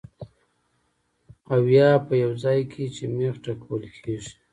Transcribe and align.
او 1.53 1.61
يا 1.75 1.89
پۀ 2.05 2.11
يو 2.23 2.31
ځائے 2.41 2.63
کې 2.71 2.85
چې 2.95 3.03
مېخ 3.15 3.35
ټکوهلی 3.43 3.91
کيږي 4.03 4.31